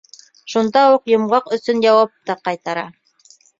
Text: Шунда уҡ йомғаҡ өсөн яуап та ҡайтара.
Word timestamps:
Шунда 0.53 0.83
уҡ 0.93 1.11
йомғаҡ 1.13 1.53
өсөн 1.59 1.85
яуап 1.89 2.17
та 2.31 2.39
ҡайтара. 2.49 2.89